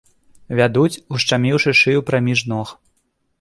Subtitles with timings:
[0.59, 2.75] Вядуць, ушчаміўшы шыю праміж ног.